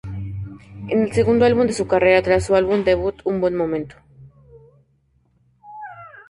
Es 0.89 0.99
el 0.99 1.11
segundo 1.13 1.45
álbum 1.45 1.67
de 1.67 1.73
su 1.73 1.85
carrera, 1.85 2.23
tras 2.23 2.45
su 2.47 2.55
álbum 2.55 2.83
debut 2.83 3.21
"Un 3.23 3.39
buen 3.39 3.55
momento". 3.55 3.97